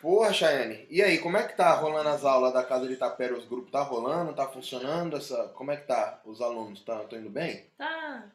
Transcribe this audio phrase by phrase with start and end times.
[0.00, 0.86] Porra, Chayane.
[0.88, 3.36] E aí, como é que tá rolando as aulas da Casa de Itapera?
[3.36, 4.34] Os grupos tá rolando?
[4.34, 5.16] Tá funcionando?
[5.16, 5.48] Essa...
[5.48, 6.20] Como é que tá?
[6.24, 7.66] Os alunos estão indo bem?
[7.76, 8.30] Tá,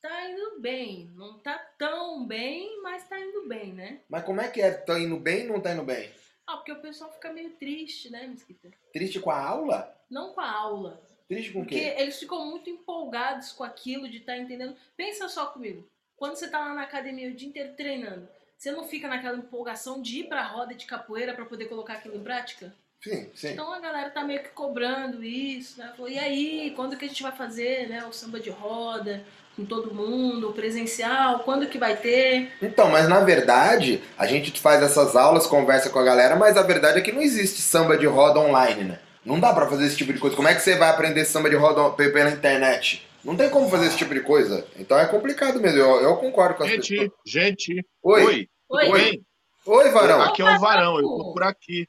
[0.00, 1.10] tá indo bem.
[1.16, 4.00] Não tá tão bem, mas tá indo bem, né?
[4.08, 4.70] Mas como é que é?
[4.70, 6.08] Tá indo bem ou não tá indo bem?
[6.46, 8.70] Ah, porque o pessoal fica meio triste, né, Mesquita?
[8.92, 9.94] Triste com a aula?
[10.08, 11.02] Não com a aula.
[11.28, 11.94] Triste com o Porque quê?
[11.98, 14.74] eles ficam muito empolgados com aquilo de estar entendendo.
[14.96, 15.86] Pensa só comigo.
[16.16, 18.28] Quando você tá lá na academia o dia inteiro treinando,
[18.58, 22.16] você não fica naquela empolgação de ir pra roda de capoeira pra poder colocar aquilo
[22.16, 22.74] em prática?
[23.00, 23.50] Sim, sim.
[23.52, 25.92] Então a galera tá meio que cobrando isso, né?
[25.96, 28.04] Falou, e aí, quando que a gente vai fazer, né?
[28.04, 32.52] O samba de roda com todo mundo, o presencial, quando que vai ter?
[32.60, 36.62] Então, mas na verdade, a gente faz essas aulas, conversa com a galera, mas a
[36.62, 38.98] verdade é que não existe samba de roda online, né?
[39.24, 40.34] Não dá pra fazer esse tipo de coisa.
[40.36, 43.07] Como é que você vai aprender samba de roda pe- pela internet?
[43.24, 44.66] Não tem como fazer esse tipo de coisa.
[44.76, 45.78] Então é complicado mesmo.
[45.78, 47.10] Eu, eu concordo com as Gente, pessoas.
[47.26, 48.48] gente, Oi.
[48.68, 49.22] oi, Oi?
[49.66, 50.22] Oi, Varão.
[50.22, 51.86] Aqui é o Varão, eu tô por aqui.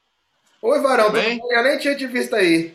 [0.60, 1.06] Oi, Varão.
[1.06, 1.40] Tudo bem?
[1.50, 2.74] Eu nem tinha te visto aí.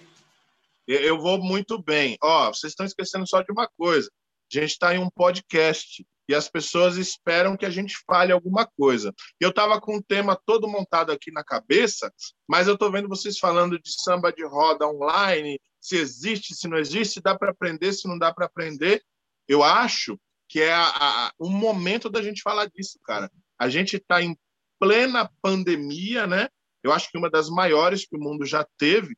[0.88, 2.18] Eu- Eu vou muito bem.
[2.24, 4.10] Ó, vocês estão esquecendo só de uma coisa.
[4.52, 8.66] A gente está em um podcast e as pessoas esperam que a gente fale alguma
[8.66, 9.14] coisa.
[9.40, 12.12] Eu estava com um tema todo montado aqui na cabeça,
[12.48, 16.78] mas eu estou vendo vocês falando de samba de roda online, se existe, se não
[16.78, 19.04] existe, dá para aprender, se não dá para aprender.
[19.48, 20.88] Eu acho que é a,
[21.28, 23.32] a- o momento da gente falar disso, cara.
[23.60, 24.36] A gente está em
[24.80, 26.50] plena pandemia, né?
[26.84, 29.16] Eu acho que uma das maiores que o mundo já teve,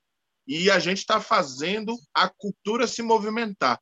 [0.48, 3.80] e a gente está fazendo a cultura se movimentar.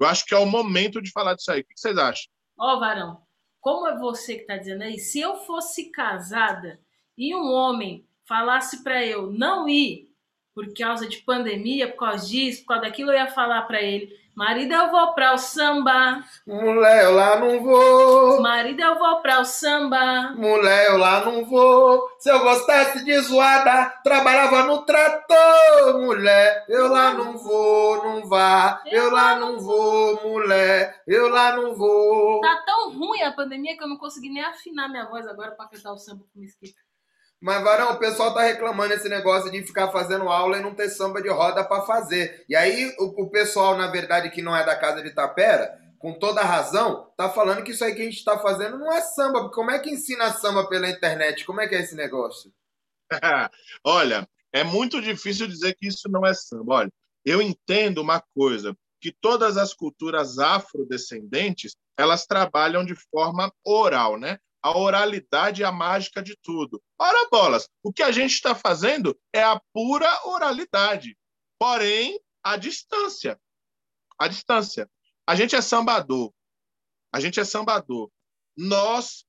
[0.00, 1.60] Eu acho que é o momento de falar disso aí.
[1.60, 2.28] O que vocês acham?
[2.58, 3.22] Ó, Varão,
[3.60, 6.80] como é você que tá dizendo aí, se eu fosse casada
[7.16, 10.08] e um homem falasse pra eu não ir
[10.54, 14.12] por causa de pandemia, por causa disso, por causa daquilo, eu ia falar pra ele:
[14.38, 18.40] marido, eu vou pra o samba, Mulher, eu lá não vou.
[18.40, 20.32] marido, eu vou pra o samba.
[20.36, 22.08] Mulher, eu lá não vou.
[22.20, 25.98] Se eu gostasse de zoada, trabalhava no trator.
[26.00, 28.80] Mulher, eu lá não vou, não vá.
[28.86, 32.40] Eu lá não vou, mulher, eu lá não vou.
[32.40, 35.66] Tá tão ruim a pandemia que eu não consegui nem afinar minha voz agora pra
[35.66, 36.78] cantar o samba com mesquita.
[37.40, 40.88] Mas, Varão, o pessoal tá reclamando esse negócio de ficar fazendo aula e não ter
[40.88, 42.44] samba de roda pra fazer.
[42.48, 46.18] E aí, o, o pessoal, na verdade, que não é da casa de Tapera, com
[46.18, 49.50] toda razão, tá falando que isso aí que a gente tá fazendo não é samba.
[49.50, 51.44] Como é que ensina samba pela internet?
[51.44, 52.52] Como é que é esse negócio?
[53.84, 56.74] Olha, é muito difícil dizer que isso não é samba.
[56.74, 56.92] Olha,
[57.24, 64.38] eu entendo uma coisa, que todas as culturas afrodescendentes, elas trabalham de forma oral, né?
[64.62, 66.82] A oralidade é a mágica de tudo.
[66.98, 71.16] Ora bolas, o que a gente está fazendo é a pura oralidade,
[71.58, 73.40] porém, a distância.
[74.18, 74.90] A distância.
[75.26, 76.32] A gente é sambador.
[77.12, 78.10] A gente é sambador.
[78.56, 79.24] Nós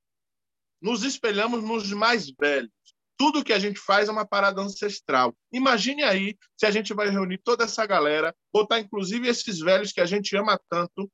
[0.82, 2.72] nos espelhamos nos mais velhos
[3.20, 5.36] tudo que a gente faz é uma parada ancestral.
[5.52, 10.00] Imagine aí se a gente vai reunir toda essa galera, botar inclusive esses velhos que
[10.00, 11.12] a gente ama tanto,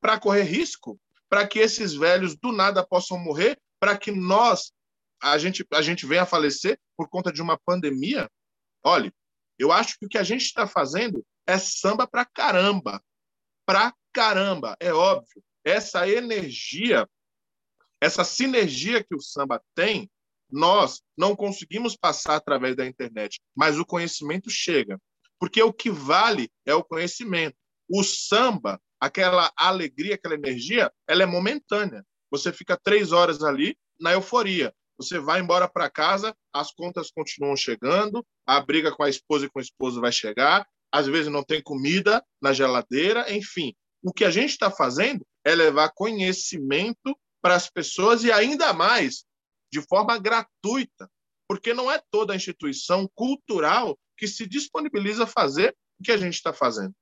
[0.00, 0.98] para correr risco,
[1.28, 4.72] para que esses velhos do nada possam morrer, para que nós
[5.20, 8.30] a gente a gente venha a falecer por conta de uma pandemia.
[8.84, 9.12] Olha,
[9.58, 13.02] eu acho que o que a gente está fazendo é samba para caramba,
[13.66, 15.42] para caramba, é óbvio.
[15.64, 17.08] Essa energia,
[18.00, 20.08] essa sinergia que o samba tem
[20.50, 24.98] nós não conseguimos passar através da internet, mas o conhecimento chega.
[25.38, 27.56] Porque o que vale é o conhecimento.
[27.88, 32.04] O samba, aquela alegria, aquela energia, ela é momentânea.
[32.30, 34.72] Você fica três horas ali na euforia.
[34.98, 39.48] Você vai embora para casa, as contas continuam chegando, a briga com a esposa e
[39.48, 43.74] com o esposo vai chegar, às vezes não tem comida na geladeira, enfim.
[44.02, 49.24] O que a gente está fazendo é levar conhecimento para as pessoas e ainda mais
[49.72, 51.08] de forma gratuita,
[51.48, 56.16] porque não é toda a instituição cultural que se disponibiliza a fazer o que a
[56.16, 56.94] gente está fazendo.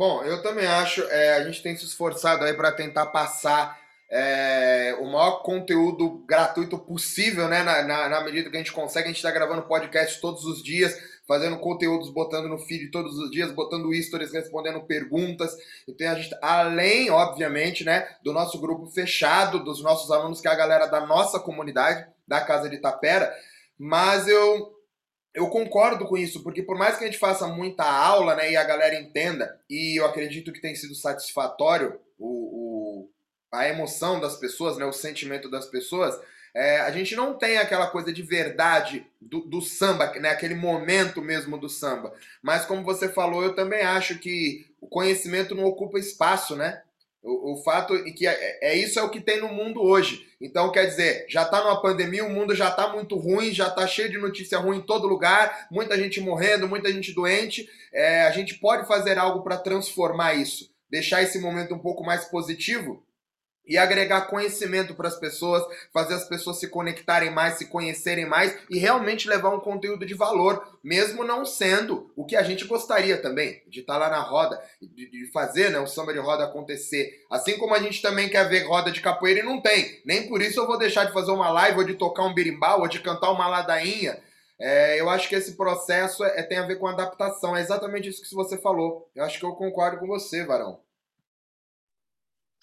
[0.00, 3.78] Bom, eu também acho, é, a gente tem se esforçado aí para tentar passar
[4.10, 7.62] é, o maior conteúdo gratuito possível, né?
[7.62, 10.62] Na, na, na medida que a gente consegue, a gente está gravando podcast todos os
[10.62, 10.98] dias,
[11.28, 15.54] fazendo conteúdos, botando no feed todos os dias, botando stories, respondendo perguntas.
[15.86, 20.50] Então a gente, além, obviamente, né, do nosso grupo fechado, dos nossos alunos, que é
[20.50, 23.30] a galera da nossa comunidade, da Casa de Tapera,
[23.78, 24.79] mas eu
[25.34, 28.56] eu concordo com isso, porque por mais que a gente faça muita aula, né, e
[28.56, 33.10] a galera entenda, e eu acredito que tem sido satisfatório o, o
[33.52, 36.18] a emoção das pessoas, né, o sentimento das pessoas,
[36.54, 41.22] é, a gente não tem aquela coisa de verdade do, do, samba, né, aquele momento
[41.22, 42.12] mesmo do samba.
[42.42, 46.82] Mas como você falou, eu também acho que o conhecimento não ocupa espaço, né?
[47.22, 50.26] O, o fato é que é, é, isso é o que tem no mundo hoje.
[50.40, 53.86] Então, quer dizer, já está numa pandemia, o mundo já está muito ruim, já está
[53.86, 57.68] cheio de notícia ruim em todo lugar, muita gente morrendo, muita gente doente.
[57.92, 62.24] É, a gente pode fazer algo para transformar isso, deixar esse momento um pouco mais
[62.24, 63.02] positivo
[63.66, 65.62] e agregar conhecimento para as pessoas,
[65.92, 70.14] fazer as pessoas se conectarem mais, se conhecerem mais e realmente levar um conteúdo de
[70.14, 74.20] valor, mesmo não sendo o que a gente gostaria também, de estar tá lá na
[74.20, 77.24] roda, de, de fazer né, o samba de roda acontecer.
[77.30, 80.00] Assim como a gente também quer ver roda de capoeira e não tem.
[80.04, 82.80] Nem por isso eu vou deixar de fazer uma live ou de tocar um berimbau
[82.80, 84.18] ou de cantar uma ladainha.
[84.58, 87.56] É, eu acho que esse processo é, tem a ver com adaptação.
[87.56, 89.08] É exatamente isso que você falou.
[89.14, 90.80] Eu acho que eu concordo com você, Varão.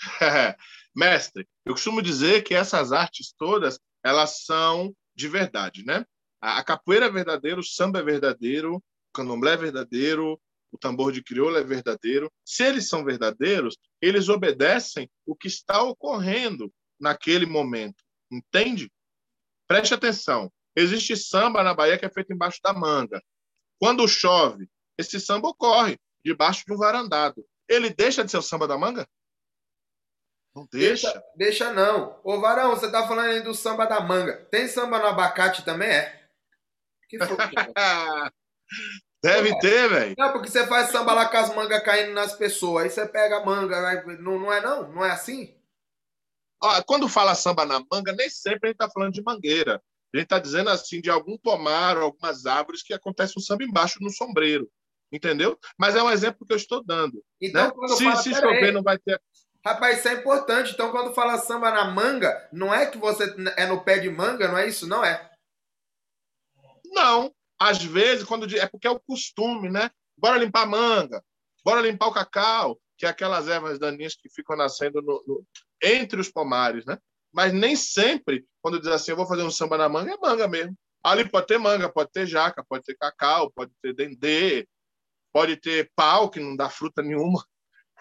[0.95, 6.05] Mestre, eu costumo dizer que essas artes todas, elas são de verdade, né?
[6.41, 8.83] A, capoeira é verdadeira, o samba é verdadeiro, o
[9.13, 10.39] candomblé é verdadeiro,
[10.71, 12.31] o tambor de crioula é verdadeiro.
[12.45, 18.03] Se eles são verdadeiros, eles obedecem o que está ocorrendo naquele momento.
[18.31, 18.91] Entende?
[19.67, 20.51] Preste atenção.
[20.75, 23.21] Existe samba na Bahia que é feito embaixo da manga.
[23.79, 27.45] Quando chove, esse samba ocorre debaixo de um varandado.
[27.67, 29.07] Ele deixa de ser o samba da manga?
[30.57, 31.07] Não deixa.
[31.07, 31.23] deixa.
[31.35, 32.19] Deixa não.
[32.23, 34.47] Ô, Varão, você tá falando aí do samba da manga.
[34.49, 36.27] Tem samba no abacate também, é?
[37.07, 37.37] Que foi,
[39.23, 40.15] Deve ter, velho.
[40.17, 42.83] Não, porque você faz samba lá com as mangas caindo nas pessoas.
[42.83, 44.91] Aí você pega a manga, não, não é não?
[44.91, 45.55] Não é assim?
[46.61, 49.79] Ó, quando fala samba na manga, nem sempre a gente tá falando de mangueira.
[50.13, 53.99] A gente tá dizendo assim de algum pomar, algumas árvores que acontece um samba embaixo
[54.01, 54.67] no sombreiro.
[55.11, 55.57] Entendeu?
[55.77, 57.23] Mas é um exemplo que eu estou dando.
[57.39, 57.87] Então, né?
[57.89, 59.21] se, se chover, não vai ter.
[59.67, 60.71] Rapaz, isso é importante.
[60.71, 64.47] Então, quando fala samba na manga, não é que você é no pé de manga,
[64.47, 64.87] não é isso?
[64.87, 65.29] Não é?
[66.85, 67.33] Não.
[67.59, 69.91] Às vezes, quando é porque é o costume, né?
[70.17, 71.21] Bora limpar a manga,
[71.65, 75.45] bora limpar o cacau, que é aquelas ervas daninhas que ficam nascendo no, no,
[75.83, 76.97] entre os pomares, né?
[77.33, 80.47] Mas nem sempre, quando diz assim, eu vou fazer um samba na manga, é manga
[80.47, 80.77] mesmo.
[81.03, 84.65] Ali pode ter manga, pode ter jaca, pode ter cacau, pode ter dendê,
[85.33, 87.45] pode ter pau, que não dá fruta nenhuma.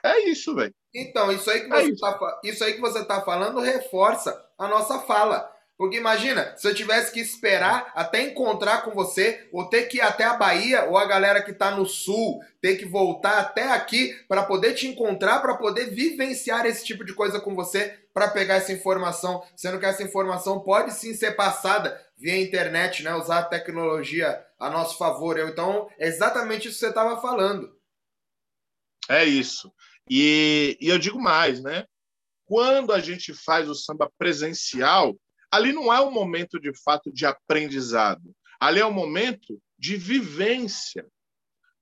[0.05, 0.73] É isso, velho.
[0.97, 2.01] Então, isso aí, que é você isso.
[2.01, 5.53] Tá, isso aí que você tá falando reforça a nossa fala.
[5.77, 10.01] Porque imagina, se eu tivesse que esperar até encontrar com você, ou ter que ir
[10.01, 14.15] até a Bahia, ou a galera que está no sul, ter que voltar até aqui
[14.27, 18.55] para poder te encontrar, para poder vivenciar esse tipo de coisa com você, para pegar
[18.55, 23.15] essa informação, sendo que essa informação pode sim ser passada via internet, né?
[23.15, 25.39] Usar a tecnologia a nosso favor.
[25.39, 27.77] Então, é exatamente isso que você estava falando.
[29.11, 29.71] É isso.
[30.09, 31.85] E, e eu digo mais, né?
[32.45, 35.17] Quando a gente faz o samba presencial,
[35.51, 41.07] ali não é um momento de fato de aprendizado, ali é um momento de vivência.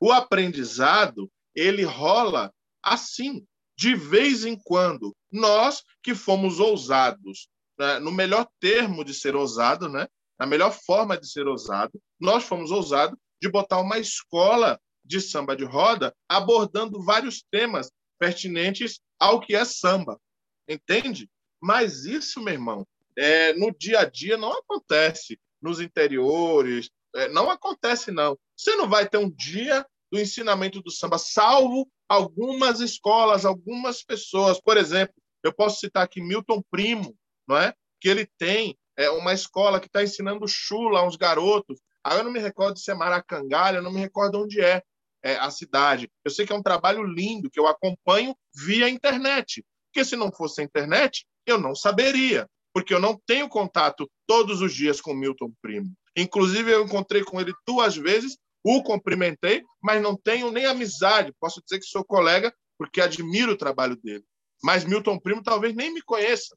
[0.00, 5.14] O aprendizado, ele rola assim, de vez em quando.
[5.30, 7.48] Nós que fomos ousados,
[7.78, 7.98] né?
[7.98, 10.06] no melhor termo de ser ousado, né?
[10.38, 15.54] na melhor forma de ser ousado, nós fomos ousados de botar uma escola de samba
[15.56, 20.20] de roda abordando vários temas pertinentes ao que é samba,
[20.68, 21.28] entende?
[21.60, 27.50] Mas isso, meu irmão, é, no dia a dia não acontece, nos interiores, é, não
[27.50, 28.38] acontece não.
[28.56, 34.60] Você não vai ter um dia do ensinamento do samba, salvo algumas escolas, algumas pessoas.
[34.60, 37.16] Por exemplo, eu posso citar aqui Milton Primo,
[37.48, 37.74] não é?
[38.00, 41.80] Que ele tem é, uma escola que está ensinando chula a uns garotos.
[42.02, 44.82] Aí eu não me recordo se é Maracangalha, eu não me recordo onde é
[45.24, 46.10] é, a cidade.
[46.22, 49.64] Eu sei que é um trabalho lindo, que eu acompanho via internet.
[49.86, 52.48] Porque se não fosse a internet, eu não saberia.
[52.74, 55.90] Porque eu não tenho contato todos os dias com Milton Primo.
[56.16, 61.32] Inclusive, eu encontrei com ele duas vezes, o cumprimentei, mas não tenho nem amizade.
[61.40, 64.24] Posso dizer que sou colega, porque admiro o trabalho dele.
[64.62, 66.56] Mas Milton Primo talvez nem me conheça.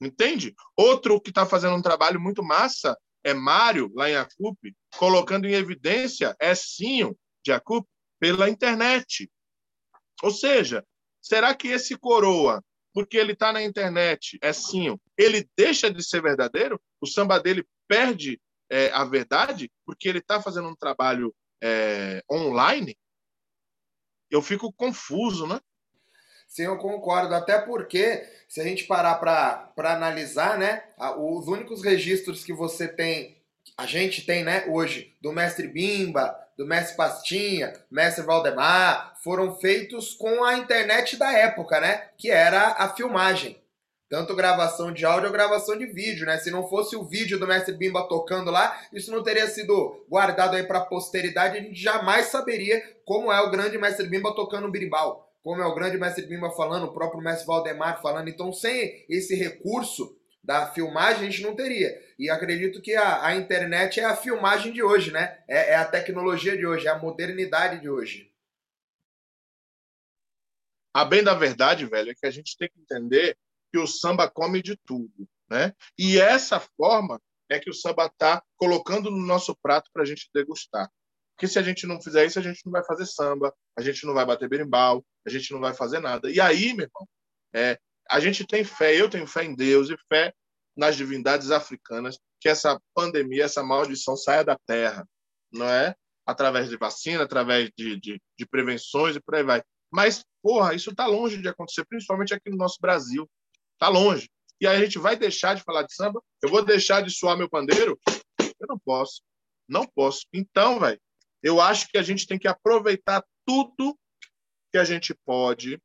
[0.00, 0.54] Entende?
[0.76, 5.54] Outro que está fazendo um trabalho muito massa é Mário, lá em Acupe, colocando em
[5.54, 7.88] evidência Essinho, de Acupe,
[8.26, 9.30] pela internet.
[10.20, 10.84] Ou seja,
[11.22, 12.60] será que esse coroa,
[12.92, 16.80] porque ele está na internet, é sim, ele deixa de ser verdadeiro?
[17.00, 22.98] O samba dele perde é, a verdade porque ele está fazendo um trabalho é, online?
[24.28, 25.60] Eu fico confuso, né?
[26.48, 27.32] Sim, eu concordo.
[27.32, 30.82] Até porque, se a gente parar para analisar, né,
[31.16, 33.40] os únicos registros que você tem,
[33.76, 40.14] a gente tem, né, hoje, do mestre Bimba, do mestre Pastinha, mestre Valdemar, foram feitos
[40.14, 42.08] com a internet da época, né?
[42.16, 43.60] Que era a filmagem.
[44.08, 46.38] Tanto gravação de áudio ou gravação de vídeo, né?
[46.38, 50.54] Se não fosse o vídeo do mestre Bimba tocando lá, isso não teria sido guardado
[50.54, 54.66] aí para a posteridade, a gente jamais saberia como é o grande mestre Bimba tocando
[54.66, 58.26] um birimbau como é o grande mestre Bimba falando, o próprio mestre Valdemar falando.
[58.26, 60.15] Então, sem esse recurso
[60.46, 62.00] da filmagem, a gente não teria.
[62.16, 65.42] E acredito que a, a internet é a filmagem de hoje, né?
[65.48, 68.32] É, é a tecnologia de hoje, é a modernidade de hoje.
[70.94, 73.36] A bem da verdade, velho, é que a gente tem que entender
[73.72, 75.74] que o samba come de tudo, né?
[75.98, 80.30] E essa forma é que o samba está colocando no nosso prato para a gente
[80.32, 80.88] degustar.
[81.34, 84.06] Porque se a gente não fizer isso, a gente não vai fazer samba, a gente
[84.06, 86.30] não vai bater berimbau, a gente não vai fazer nada.
[86.30, 87.08] E aí, meu irmão,
[87.52, 87.78] é,
[88.10, 90.32] a gente tem fé, eu tenho fé em Deus e fé
[90.76, 95.08] nas divindades africanas, que essa pandemia, essa maldição saia da terra,
[95.52, 95.94] não é?
[96.26, 99.62] Através de vacina, através de, de, de prevenções e por aí vai.
[99.90, 103.28] Mas, porra, isso está longe de acontecer, principalmente aqui no nosso Brasil.
[103.74, 104.28] Está longe.
[104.60, 106.22] E aí a gente vai deixar de falar de samba?
[106.42, 107.98] Eu vou deixar de suar meu pandeiro?
[108.38, 109.22] Eu não posso.
[109.68, 110.26] Não posso.
[110.32, 111.00] Então, velho,
[111.42, 113.96] eu acho que a gente tem que aproveitar tudo
[114.72, 115.80] que a gente pode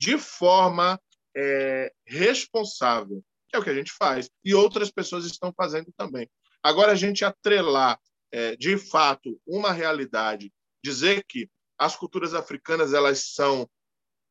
[0.00, 1.00] de forma
[1.36, 4.30] é, responsável, que é o que a gente faz.
[4.44, 6.28] E outras pessoas estão fazendo também.
[6.62, 7.98] Agora, a gente atrelar,
[8.30, 11.48] é, de fato, uma realidade, dizer que
[11.78, 13.68] as culturas africanas elas são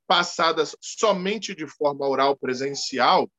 [0.07, 3.29] passadas somente de forma oral presencial,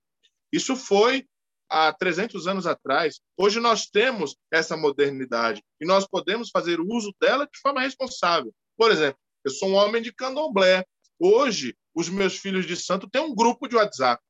[0.52, 1.26] isso foi
[1.68, 3.20] há 300 anos atrás.
[3.36, 8.54] Hoje nós temos essa modernidade e nós podemos fazer uso dela de forma responsável.
[8.76, 10.84] Por exemplo, eu sou um homem de candomblé.
[11.24, 14.20] Hoje, os meus filhos de santo têm um grupo de WhatsApp.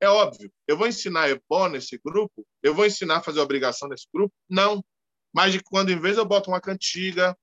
[0.00, 2.46] É óbvio, eu vou ensinar ebó nesse grupo?
[2.62, 4.34] Eu vou ensinar a fazer obrigação nesse grupo?
[4.48, 4.82] Não.
[5.30, 7.36] Mas de quando, em vez, eu boto uma cantiga,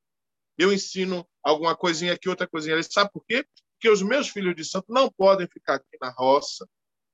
[0.58, 2.84] eu ensino alguma coisinha aqui, outra coisinha ali.
[2.84, 3.46] Sabe por quê?
[3.74, 6.68] Porque os meus filhos de santo não podem ficar aqui na roça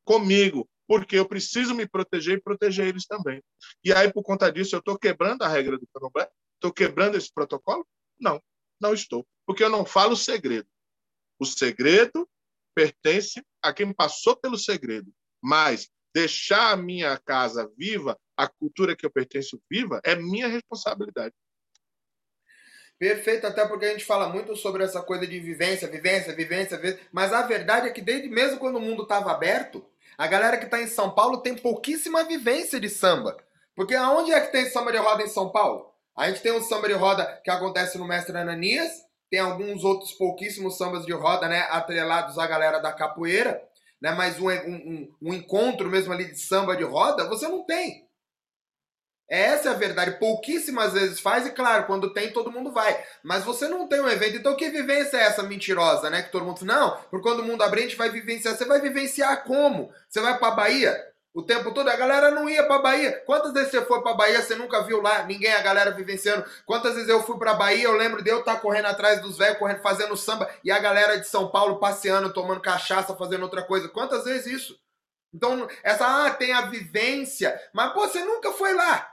[0.06, 3.44] comigo, porque eu preciso me proteger e proteger eles também.
[3.84, 6.30] E aí, por conta disso, eu estou quebrando a regra do candomblé?
[6.56, 7.86] Estou quebrando esse protocolo?
[8.18, 8.42] Não,
[8.80, 9.28] não estou.
[9.46, 10.70] Porque eu não falo segredo.
[11.42, 12.30] O segredo
[12.76, 15.12] pertence a quem passou pelo segredo.
[15.42, 21.34] Mas deixar a minha casa viva, a cultura que eu pertenço viva, é minha responsabilidade.
[23.00, 27.08] Perfeito, até porque a gente fala muito sobre essa coisa de vivência, vivência, vivência, vivência
[27.12, 29.84] mas a verdade é que desde mesmo quando o mundo estava aberto,
[30.16, 33.36] a galera que está em São Paulo tem pouquíssima vivência de samba.
[33.74, 35.92] Porque aonde é que tem samba de roda em São Paulo?
[36.16, 38.92] A gente tem um samba de roda que acontece no Mestre Ananias,
[39.32, 43.64] tem alguns outros pouquíssimos sambas de roda, né, atrelados à galera da capoeira,
[44.02, 48.06] né, mas um, um, um encontro mesmo ali de samba de roda, você não tem.
[49.30, 50.20] Essa é a verdade.
[50.20, 53.02] Pouquíssimas vezes faz, e claro, quando tem, todo mundo vai.
[53.24, 54.36] Mas você não tem um evento.
[54.36, 56.22] Então, que vivência é essa mentirosa, né?
[56.24, 58.58] Que todo mundo não, por quando o mundo abrir, a gente vai vivenciar.
[58.58, 59.90] Você vai vivenciar como?
[60.10, 61.11] Você vai pra Bahia?
[61.34, 63.24] O tempo todo a galera não ia pra Bahia.
[63.26, 66.46] Quantas vezes você foi pra Bahia, você nunca viu lá ninguém, a galera vivenciando?
[66.66, 69.38] Quantas vezes eu fui pra Bahia, eu lembro de eu estar tá correndo atrás dos
[69.38, 73.64] velhos, correndo, fazendo samba, e a galera de São Paulo passeando, tomando cachaça, fazendo outra
[73.64, 73.88] coisa.
[73.88, 74.80] Quantas vezes isso?
[75.34, 79.11] Então, essa, ah, tem a vivência, mas pô, você nunca foi lá.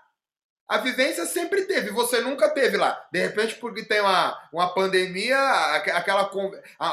[0.69, 3.09] A vivência sempre teve, você nunca teve lá.
[3.11, 5.39] De repente, porque tem uma, uma pandemia,
[5.95, 6.31] aquela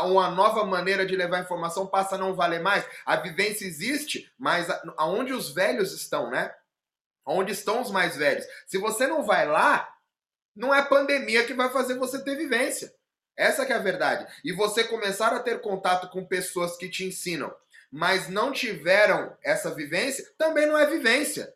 [0.05, 2.87] uma nova maneira de levar informação passa a não valer mais.
[3.05, 4.67] A vivência existe, mas
[4.97, 6.55] aonde os velhos estão, né?
[7.25, 8.45] Onde estão os mais velhos?
[8.65, 9.93] Se você não vai lá,
[10.55, 12.93] não é pandemia que vai fazer você ter vivência.
[13.35, 14.25] Essa que é a verdade.
[14.45, 17.53] E você começar a ter contato com pessoas que te ensinam,
[17.91, 21.53] mas não tiveram essa vivência, também não é vivência.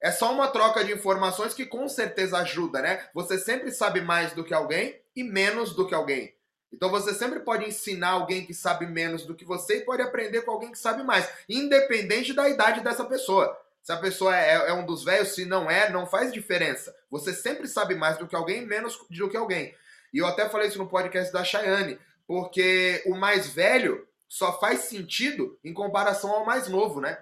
[0.00, 3.08] É só uma troca de informações que com certeza ajuda, né?
[3.14, 6.34] Você sempre sabe mais do que alguém e menos do que alguém.
[6.72, 10.42] Então você sempre pode ensinar alguém que sabe menos do que você e pode aprender
[10.42, 13.56] com alguém que sabe mais, independente da idade dessa pessoa.
[13.82, 16.94] Se a pessoa é, é um dos velhos, se não é, não faz diferença.
[17.10, 19.74] Você sempre sabe mais do que alguém, menos do que alguém.
[20.12, 24.80] E eu até falei isso no podcast da Chayane, porque o mais velho só faz
[24.80, 27.16] sentido em comparação ao mais novo, né?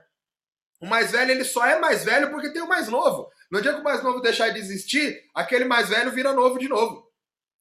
[0.84, 3.30] O mais velho ele só é mais velho porque tem o mais novo.
[3.50, 6.68] No dia que o mais novo deixar de existir, aquele mais velho vira novo de
[6.68, 7.10] novo.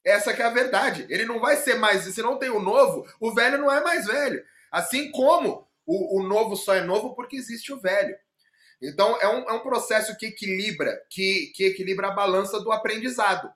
[0.04, 1.08] Essa que é a verdade.
[1.10, 2.02] Ele não vai ser mais.
[2.04, 4.44] Se não tem o novo, o velho não é mais velho.
[4.70, 8.14] Assim como o, o novo só é novo porque existe o velho.
[8.82, 13.50] Então é um, é um processo que equilibra, que, que equilibra a balança do aprendizado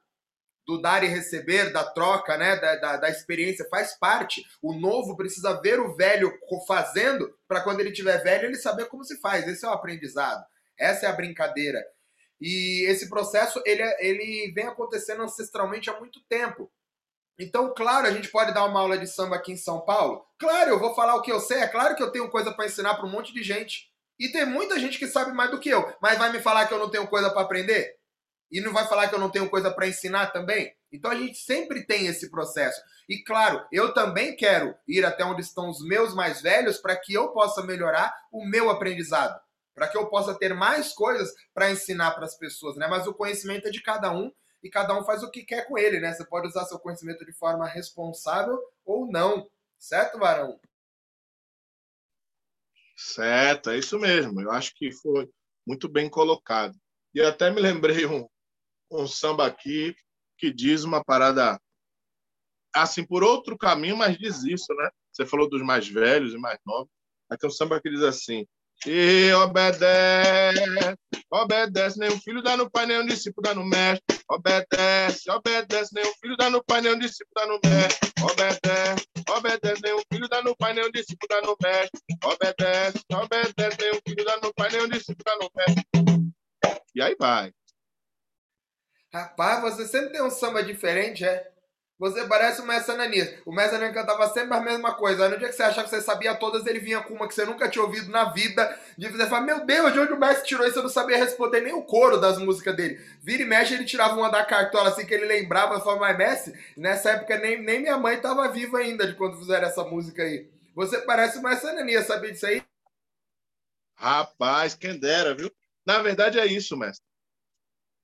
[0.67, 4.45] do dar e receber, da troca, né, da, da, da experiência, faz parte.
[4.61, 6.31] O novo precisa ver o velho
[6.67, 9.47] fazendo para quando ele tiver velho ele saber como se faz.
[9.47, 10.43] Esse é o aprendizado.
[10.77, 11.81] Essa é a brincadeira.
[12.39, 16.69] E esse processo ele, é, ele vem acontecendo ancestralmente há muito tempo.
[17.39, 20.25] Então, claro, a gente pode dar uma aula de samba aqui em São Paulo.
[20.37, 21.59] Claro, eu vou falar o que eu sei.
[21.59, 23.89] É claro que eu tenho coisa para ensinar para um monte de gente.
[24.19, 25.95] E tem muita gente que sabe mais do que eu.
[26.01, 27.96] Mas vai me falar que eu não tenho coisa para aprender?
[28.51, 30.73] E não vai falar que eu não tenho coisa para ensinar também?
[30.91, 32.81] Então a gente sempre tem esse processo.
[33.09, 37.13] E claro, eu também quero ir até onde estão os meus mais velhos para que
[37.13, 39.39] eu possa melhorar o meu aprendizado,
[39.75, 42.87] para que eu possa ter mais coisas para ensinar para as pessoas, né?
[42.87, 44.31] Mas o conhecimento é de cada um
[44.63, 46.13] e cada um faz o que quer com ele, né?
[46.13, 50.59] Você pode usar seu conhecimento de forma responsável ou não, certo, Varão?
[52.95, 54.41] Certo, é isso mesmo.
[54.41, 55.29] Eu acho que foi
[55.65, 56.75] muito bem colocado.
[57.13, 58.27] E até me lembrei um,
[58.91, 59.95] um samba aqui
[60.37, 61.59] que diz uma parada
[62.75, 64.89] assim por outro caminho, mas diz isso, né?
[65.11, 66.89] Você falou dos mais velhos e mais novos.
[67.29, 68.45] Aqui é um samba que diz assim:
[68.85, 70.95] e obedece,
[71.31, 74.17] obedece, nem o filho dá no pai, nem o discípulo dá no mestre.
[74.29, 78.11] Obedece, obedece, nem o filho dá no pai, nem o discípulo dá no mestre.
[78.21, 82.01] Obedece, obedece, nem o filho dá no pai, nem o discípulo dá no mestre.
[82.23, 85.83] Obedece, obedece, nem o filho dá no pai, nem o discípulo dá no mestre.
[86.93, 87.51] E aí vai.
[89.13, 91.51] Rapaz, você sempre tem um samba diferente, é?
[91.99, 93.39] Você parece o Mestre Ananias.
[93.43, 95.23] O Mestre Ananias cantava sempre a mesma coisa.
[95.23, 97.33] Aí no dia que você achava que você sabia todas, ele vinha com uma que
[97.33, 98.79] você nunca tinha ouvido na vida.
[98.95, 100.77] De você falar, meu Deus, de onde o Mestre tirou isso?
[100.77, 103.03] Eu não sabia responder nem o coro das músicas dele.
[103.23, 105.73] Vira e mexe, ele tirava uma da cartola assim que ele lembrava.
[105.73, 109.39] Eu falava, mas Mestre, nessa época nem, nem minha mãe estava viva ainda de quando
[109.39, 110.47] fizeram essa música aí.
[110.75, 112.63] Você parece o Mestre Ananias, sabia disso aí?
[113.95, 115.51] Rapaz, quem dera, viu?
[115.83, 117.03] Na verdade é isso, mestre.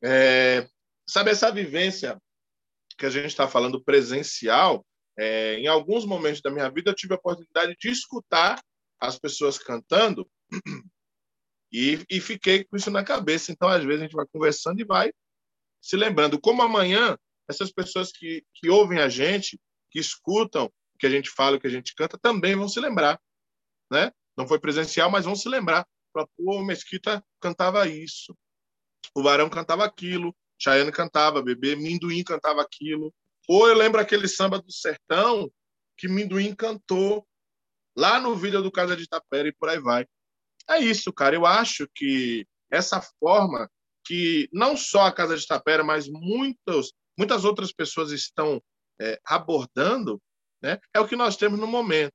[0.01, 0.67] É,
[1.07, 2.21] sabe essa vivência
[2.97, 4.85] que a gente está falando presencial,
[5.17, 8.61] é, em alguns momentos da minha vida eu tive a oportunidade de escutar
[8.99, 10.29] as pessoas cantando
[11.71, 13.51] e, e fiquei com isso na cabeça.
[13.51, 15.11] Então, às vezes, a gente vai conversando e vai
[15.81, 16.39] se lembrando.
[16.39, 17.17] Como amanhã,
[17.49, 19.59] essas pessoas que, que ouvem a gente,
[19.91, 22.79] que escutam o que a gente fala, o que a gente canta, também vão se
[22.79, 23.19] lembrar.
[23.91, 24.11] Né?
[24.37, 25.85] Não foi presencial, mas vão se lembrar.
[26.13, 28.37] Pô, o Mesquita cantava isso,
[29.15, 33.13] o Varão cantava aquilo, Chayane cantava, Bebê, Minduim cantava aquilo.
[33.49, 35.51] Ou eu lembro aquele samba do sertão
[35.97, 37.27] que Minduim cantou
[37.95, 40.05] lá no vídeo do Casa de Tapera e por aí vai.
[40.69, 41.35] É isso, cara.
[41.35, 43.69] Eu acho que essa forma
[44.05, 48.61] que não só a Casa de Tapera, mas muitas, muitas outras pessoas estão
[48.99, 50.21] é, abordando,
[50.61, 52.13] né, é o que nós temos no momento.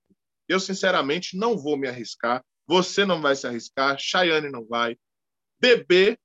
[0.48, 2.42] Eu, sinceramente, não vou me arriscar.
[2.66, 3.98] Você não vai se arriscar.
[3.98, 4.96] Chayane não vai.
[5.60, 6.18] Bebê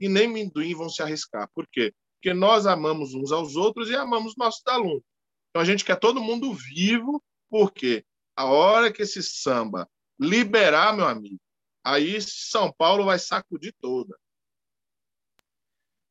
[0.00, 1.48] e nem Minduim vão se arriscar.
[1.54, 1.92] Por quê?
[2.14, 5.02] Porque nós amamos uns aos outros e amamos nossos alunos.
[5.50, 8.04] Então a gente quer todo mundo vivo, porque
[8.36, 11.40] a hora que esse samba liberar, meu amigo,
[11.84, 14.16] aí São Paulo vai sacudir toda.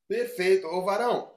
[0.08, 0.68] Perfeito.
[0.68, 1.32] Ô Varão,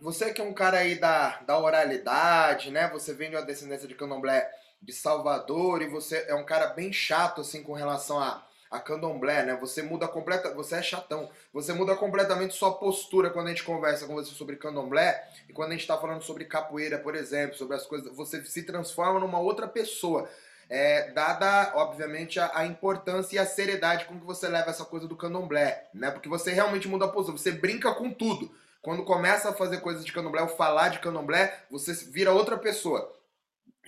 [0.00, 2.88] você que é um cara aí da, da oralidade, né?
[2.90, 4.50] Você vem de uma descendência de candomblé
[4.82, 9.44] de Salvador e você é um cara bem chato assim com relação a a candomblé,
[9.44, 9.56] né?
[9.56, 11.28] Você muda completa, você é chatão.
[11.52, 15.70] Você muda completamente sua postura quando a gente conversa com você sobre candomblé e quando
[15.70, 19.40] a gente está falando sobre capoeira, por exemplo, sobre as coisas, você se transforma numa
[19.40, 20.28] outra pessoa.
[20.68, 25.08] É, dada, obviamente, a, a, importância e a seriedade com que você leva essa coisa
[25.08, 26.12] do candomblé, né?
[26.12, 28.54] Porque você realmente muda a postura, você brinca com tudo.
[28.80, 33.12] Quando começa a fazer coisas de candomblé ou falar de candomblé, você vira outra pessoa.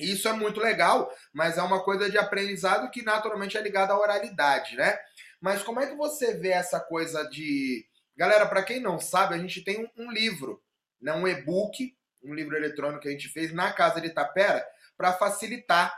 [0.02, 3.98] Isso é muito legal, mas é uma coisa de aprendizado que naturalmente é ligada à
[3.98, 4.98] oralidade, né?
[5.40, 7.86] Mas como é que você vê essa coisa de.
[8.16, 10.62] Galera, para quem não sabe, a gente tem um, livro,
[11.00, 11.12] né?
[11.12, 14.64] um e-book, um livro eletrônico que a gente fez na Casa de Itapera
[14.96, 15.96] para facilitar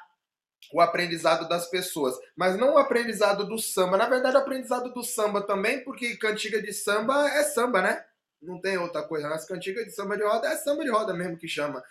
[0.72, 2.14] o aprendizado das pessoas.
[2.36, 3.96] Mas não o aprendizado do samba.
[3.96, 8.04] Na verdade, o aprendizado do samba também, porque cantiga de samba é samba, né?
[8.40, 9.28] Não tem outra coisa.
[9.28, 11.82] Mas cantiga de samba de roda é samba de roda mesmo que chama.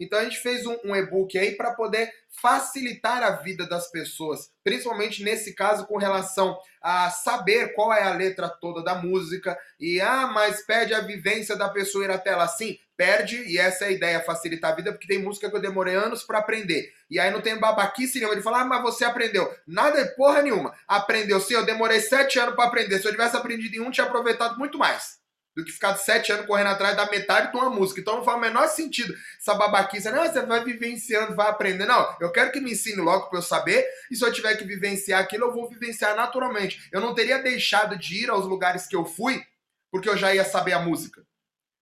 [0.00, 2.10] Então a gente fez um, um e-book aí para poder
[2.40, 8.14] facilitar a vida das pessoas, principalmente nesse caso com relação a saber qual é a
[8.14, 12.48] letra toda da música e ah, mas perde a vivência da pessoa ir até lá
[12.48, 15.60] sim, perde e essa é a ideia, facilitar a vida, porque tem música que eu
[15.60, 16.92] demorei anos para aprender.
[17.10, 19.52] E aí não tem babaquice nenhuma de falar, ah, mas você aprendeu.
[19.66, 20.74] Nada é porra nenhuma.
[20.88, 22.98] Aprendeu sim, eu demorei sete anos para aprender.
[22.98, 25.19] Se eu tivesse aprendido em um, tinha aproveitado muito mais
[25.56, 28.00] do que ficar sete anos correndo atrás da metade de uma música.
[28.00, 30.10] Então não faz o menor sentido essa babaquice.
[30.10, 31.86] Não, você vai vivenciando, vai aprender.
[31.86, 33.84] Não, eu quero que me ensine logo para eu saber.
[34.10, 36.88] E se eu tiver que vivenciar aquilo, eu vou vivenciar naturalmente.
[36.92, 39.44] Eu não teria deixado de ir aos lugares que eu fui
[39.90, 41.26] porque eu já ia saber a música.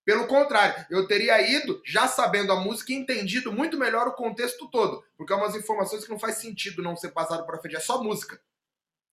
[0.05, 4.67] Pelo contrário, eu teria ido já sabendo a música e entendido muito melhor o contexto
[4.71, 5.05] todo.
[5.19, 7.77] Porque é umas informações que não faz sentido não ser passado para frente.
[7.77, 8.41] É só música.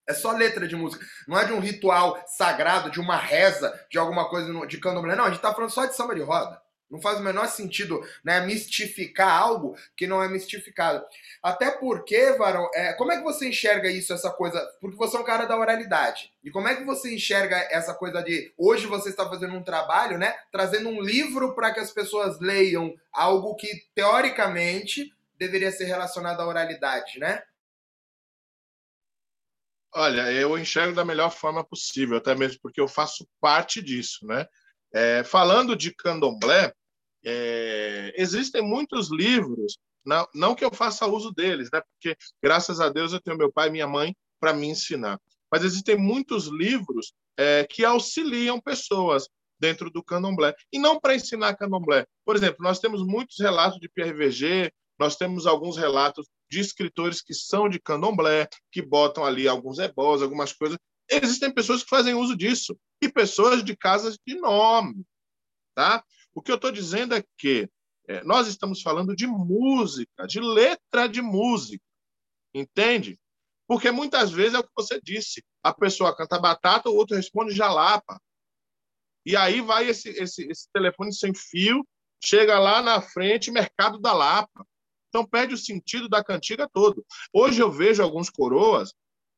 [0.07, 1.05] É só letra de música.
[1.27, 5.15] Não é de um ritual sagrado, de uma reza, de alguma coisa de candomblé.
[5.15, 6.61] Não, a gente tá falando só de samba de roda.
[6.89, 11.03] Não faz o menor sentido né, mistificar algo que não é mistificado.
[11.41, 14.63] Até porque, Varão, é, como é que você enxerga isso, essa coisa?
[14.79, 16.31] Porque você é um cara da oralidade.
[16.43, 20.17] E como é que você enxerga essa coisa de hoje você está fazendo um trabalho,
[20.17, 20.35] né?
[20.51, 26.47] Trazendo um livro para que as pessoas leiam algo que, teoricamente, deveria ser relacionado à
[26.47, 27.41] oralidade, né?
[29.97, 34.45] Olha, eu enxergo da melhor forma possível, até mesmo porque eu faço parte disso, né?
[34.93, 36.73] É, falando de candomblé,
[37.25, 41.81] é, existem muitos livros, não, não, que eu faça uso deles, né?
[41.81, 45.17] Porque graças a Deus eu tenho meu pai e minha mãe para me ensinar.
[45.49, 51.55] Mas existem muitos livros é, que auxiliam pessoas dentro do candomblé e não para ensinar
[51.55, 52.05] candomblé.
[52.25, 57.33] Por exemplo, nós temos muitos relatos de PRVG, nós temos alguns relatos de escritores que
[57.33, 60.77] são de candomblé, que botam ali alguns ebós, algumas coisas.
[61.09, 65.05] Existem pessoas que fazem uso disso e pessoas de casas de nome,
[65.75, 66.03] tá?
[66.33, 67.69] O que eu estou dizendo é que
[68.07, 71.83] é, nós estamos falando de música, de letra de música,
[72.53, 73.19] entende?
[73.67, 77.53] Porque muitas vezes é o que você disse, a pessoa canta batata, o outro responde
[77.53, 78.21] jalapa.
[79.25, 81.85] E aí vai esse, esse, esse telefone sem fio,
[82.23, 84.65] chega lá na frente, mercado da Lapa.
[85.15, 87.05] Então perde o sentido da cantiga todo.
[87.31, 88.93] Hoje eu vejo alguns coroas,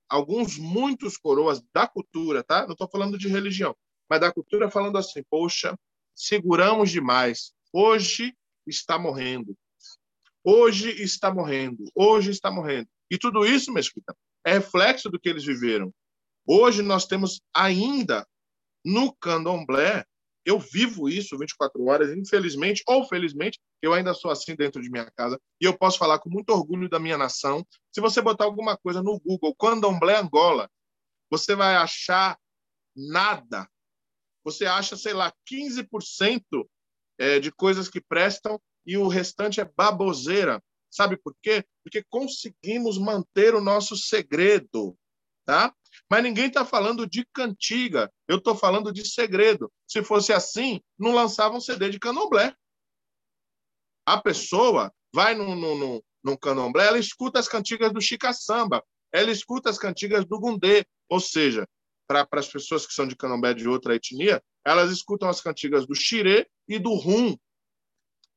[0.10, 2.66] alguns muitos coroas da cultura, tá?
[2.66, 3.78] Não estou falando de religião,
[4.10, 5.78] mas da cultura falando assim: poxa,
[6.16, 7.54] seguramos demais.
[7.72, 8.36] Hoje
[8.66, 9.56] está morrendo.
[10.44, 11.84] Hoje está morrendo.
[11.94, 12.90] Hoje está morrendo.
[13.08, 15.94] E tudo isso, Mesquita, é reflexo do que eles viveram.
[16.44, 18.28] Hoje nós temos ainda
[18.84, 20.04] no candomblé
[20.48, 25.12] eu vivo isso 24 horas, infelizmente ou felizmente, eu ainda sou assim dentro de minha
[25.12, 27.68] casa e eu posso falar com muito orgulho da minha nação.
[27.92, 30.72] Se você botar alguma coisa no Google, Candomblé Angola,
[31.30, 32.40] você vai achar
[32.96, 33.70] nada.
[34.46, 36.42] Você acha, sei lá, 15%
[37.18, 40.64] é, de coisas que prestam e o restante é baboseira.
[40.90, 41.66] Sabe por quê?
[41.84, 44.98] Porque conseguimos manter o nosso segredo,
[45.48, 45.74] tá?
[46.10, 49.72] Mas ninguém está falando de cantiga, eu estou falando de segredo.
[49.88, 52.54] Se fosse assim, não lançava um CD de candomblé.
[54.06, 58.84] A pessoa vai no, no, no, no candomblé, ela escuta as cantigas do Chica Samba,
[59.12, 61.68] ela escuta as cantigas do Gundê, ou seja,
[62.06, 65.96] para as pessoas que são de candomblé de outra etnia, elas escutam as cantigas do
[65.96, 67.38] Xirê e do Rum.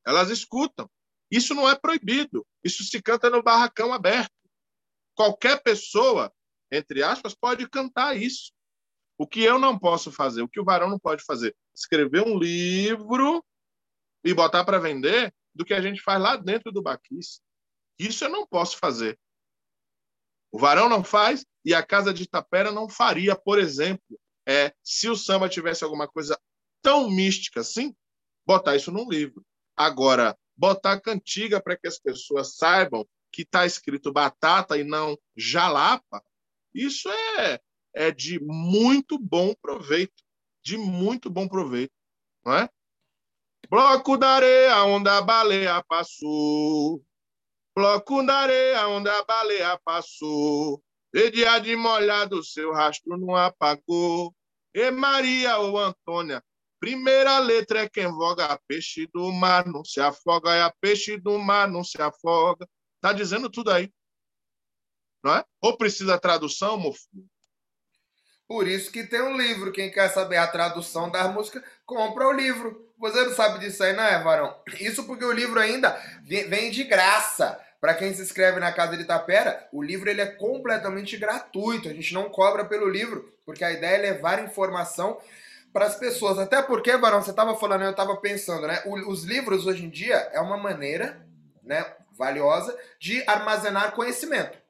[0.05, 0.89] Elas escutam.
[1.29, 2.45] Isso não é proibido.
[2.63, 4.31] Isso se canta no barracão aberto.
[5.15, 6.31] Qualquer pessoa
[6.71, 8.51] entre aspas, pode cantar isso.
[9.17, 12.37] O que eu não posso fazer, o que o varão não pode fazer, escrever um
[12.37, 13.43] livro
[14.23, 17.41] e botar para vender do que a gente faz lá dentro do baquis.
[17.99, 19.19] Isso eu não posso fazer.
[20.51, 25.07] O varão não faz e a casa de Itapera não faria, por exemplo, é, se
[25.07, 26.39] o samba tivesse alguma coisa
[26.81, 27.95] tão mística assim,
[28.45, 29.45] botar isso num livro.
[29.77, 36.23] Agora, botar cantiga para que as pessoas saibam que está escrito batata e não jalapa,
[36.73, 37.59] isso é,
[37.93, 40.23] é de muito bom proveito,
[40.63, 41.93] de muito bom proveito,
[42.45, 42.69] não é?
[43.69, 47.01] Bloco da areia onde a baleia passou,
[47.75, 54.33] bloco da areia onde a baleia passou, e dia de molhado seu rastro não apagou.
[54.73, 56.41] E Maria ou Antônia,
[56.79, 61.37] primeira letra é quem voga, peixe do mar não se afoga, é a peixe do
[61.37, 62.67] mar não se afoga.
[63.01, 63.91] Tá dizendo tudo aí
[65.23, 65.45] não é?
[65.61, 67.07] Ou precisa tradução, Mofu?
[68.47, 69.71] Por isso que tem um livro.
[69.71, 72.91] Quem quer saber a tradução das músicas, compra o livro.
[72.99, 74.53] Você não sabe disso aí, não é, Varão?
[74.77, 77.57] Isso porque o livro ainda vem de graça.
[77.79, 81.87] Para quem se inscreve na Casa de Itapera, o livro ele é completamente gratuito.
[81.87, 85.17] A gente não cobra pelo livro, porque a ideia é levar informação
[85.71, 86.37] para as pessoas.
[86.37, 88.83] Até porque, Varão, você estava falando, eu estava pensando, né?
[88.85, 91.25] Os livros hoje em dia é uma maneira,
[91.63, 94.60] né, valiosa de armazenar conhecimento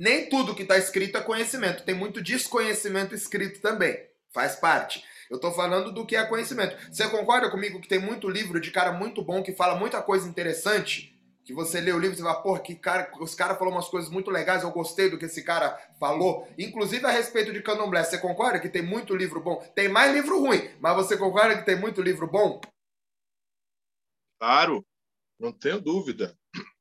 [0.00, 1.84] nem tudo que está escrito é conhecimento.
[1.84, 4.02] Tem muito desconhecimento escrito também.
[4.32, 5.04] Faz parte.
[5.28, 6.74] Eu estou falando do que é conhecimento.
[6.90, 10.26] Você concorda comigo que tem muito livro de cara muito bom que fala muita coisa
[10.26, 11.14] interessante?
[11.44, 14.08] Que você lê o livro e fala, pô, que cara, os caras falaram umas coisas
[14.08, 16.48] muito legais, eu gostei do que esse cara falou.
[16.58, 18.02] Inclusive a respeito de candomblé.
[18.02, 19.56] Você concorda que tem muito livro bom?
[19.74, 22.58] Tem mais livro ruim, mas você concorda que tem muito livro bom?
[24.38, 24.82] Claro,
[25.38, 26.34] não tenho dúvida.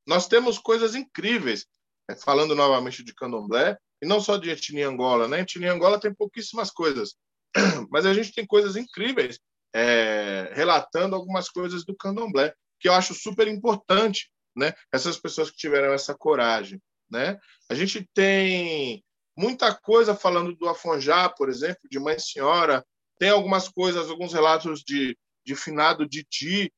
[0.08, 1.67] Nós temos coisas incríveis.
[2.15, 5.41] Falando novamente de candomblé, e não só de etnia Angola, né?
[5.41, 7.15] Etnia Angola tem pouquíssimas coisas,
[7.91, 9.39] mas a gente tem coisas incríveis
[9.74, 14.74] é, relatando algumas coisas do candomblé, que eu acho super importante, né?
[14.91, 17.38] Essas pessoas que tiveram essa coragem, né?
[17.69, 19.04] A gente tem
[19.38, 22.86] muita coisa falando do Afonjá, por exemplo, de Mãe Senhora,
[23.17, 26.72] tem algumas coisas, alguns relatos de, de finado Didi,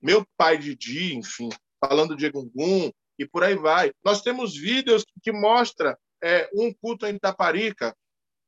[0.00, 1.50] meu pai Didi, enfim,
[1.84, 3.92] falando de Egungun e por aí vai.
[4.02, 7.94] Nós temos vídeos que mostram é, um culto em Taparica,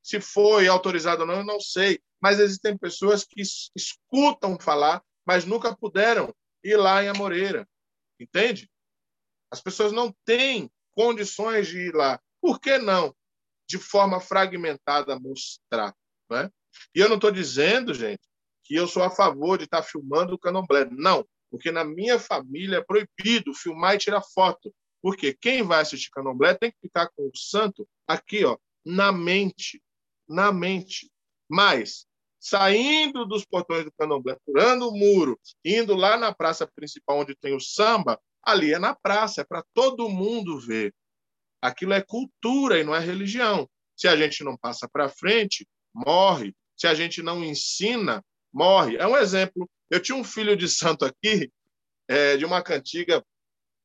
[0.03, 3.43] se foi autorizado ou não, eu não sei, mas existem pessoas que
[3.77, 7.69] escutam falar, mas nunca puderam ir lá em Amoreira,
[8.19, 8.71] entende?
[9.51, 12.19] As pessoas não têm condições de ir lá.
[12.41, 13.15] Por que não?
[13.69, 15.95] De forma fragmentada mostrar.
[16.31, 16.51] Né?
[16.95, 18.23] E eu não estou dizendo, gente,
[18.65, 20.87] que eu sou a favor de estar tá filmando o candomblé.
[20.91, 24.75] Não, porque na minha família é proibido filmar e tirar foto.
[25.03, 29.83] Porque quem vai assistir candomblé tem que ficar com o santo aqui, ó, na mente.
[30.27, 31.13] Na mente.
[31.47, 32.07] Mas,
[32.41, 37.55] saindo dos portões do candomblé, pulando o muro, indo lá na praça principal onde tem
[37.55, 40.95] o samba, ali é na praça, é para todo mundo ver.
[41.61, 43.69] Aquilo é cultura e não é religião.
[43.95, 46.57] Se a gente não passa para frente, morre.
[46.75, 48.97] Se a gente não ensina, morre.
[48.97, 49.69] É um exemplo.
[49.93, 51.53] Eu tinha um filho de santo aqui,
[52.09, 53.23] é, de uma cantiga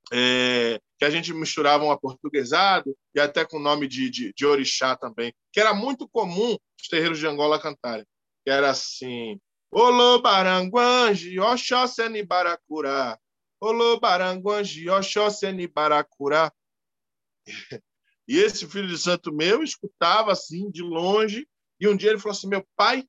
[0.10, 4.46] é, que a gente misturava um aportuguesado e até com o nome de, de, de,
[4.46, 8.06] orixá também, que era muito comum os terreiros de Angola cantarem.
[8.46, 9.38] Que era assim:
[9.70, 13.20] Olô Baranguanji, Oxóssi Nibaracurá.
[13.60, 16.54] Olô Baranguanji, Oxóssi Nibaracurá.
[18.26, 21.46] E esse filho de santo meu escutava assim, de longe,
[21.82, 23.06] e um dia ele falou assim: Meu pai,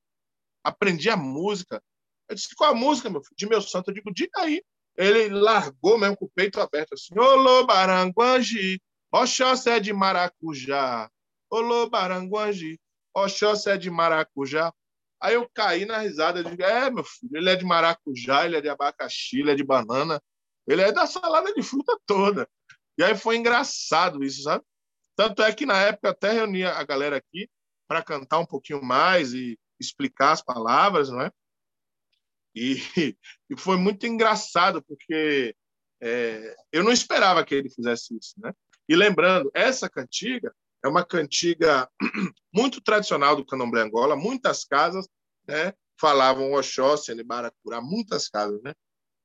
[0.65, 1.81] aprendi a música.
[2.29, 3.35] Eu disse: Qual a música, meu filho?
[3.35, 3.89] De meu santo.
[3.89, 4.61] Eu digo: Diga aí.
[4.97, 11.09] Ele largou mesmo com o peito aberto assim: Olô Baranguanji, Oxóssi de maracujá.
[11.49, 12.79] Olô Baranguanji,
[13.15, 14.71] Oxóssi de maracujá.
[15.21, 18.55] Aí eu caí na risada, eu digo, é, meu filho, ele é de maracujá, ele
[18.55, 20.21] é de abacaxi, ele é de banana,
[20.65, 22.47] ele é da salada de fruta toda.
[22.97, 24.63] E aí foi engraçado isso, sabe?
[25.17, 27.49] Tanto é que na época até reunia a galera aqui
[27.87, 31.31] para cantar um pouquinho mais e explicar as palavras, não é?
[32.59, 33.15] E,
[33.49, 35.55] e foi muito engraçado, porque
[36.01, 38.53] é, eu não esperava que ele fizesse isso, né?
[38.87, 41.89] E lembrando, essa cantiga é uma cantiga
[42.53, 45.07] muito tradicional do candomblé Angola, muitas casas
[45.47, 48.73] né, falavam Oxóssi, Baracurá, muitas casas, né?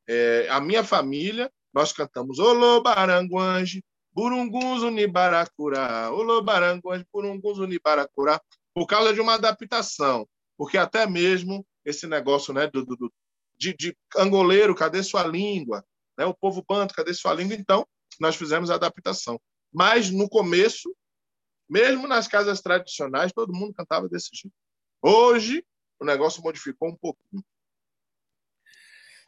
[0.07, 8.41] É, a minha família, nós cantamos Olô Baranguange, Burungunzo Nibaracurá, Olô Baranguange, Burungunzo Nibaracurá,
[8.75, 13.13] por causa de uma adaptação, porque até mesmo esse negócio né, do, do
[13.57, 15.85] de, de, angoleiro, cadê sua língua?
[16.17, 17.55] Né, o povo banto, cadê sua língua?
[17.55, 17.87] Então,
[18.21, 19.41] nós fizemos a adaptação.
[19.73, 20.95] Mas, no começo,
[21.69, 24.55] mesmo nas casas tradicionais, todo mundo cantava desse jeito.
[25.03, 25.65] Hoje,
[26.01, 27.45] o negócio modificou um pouquinho.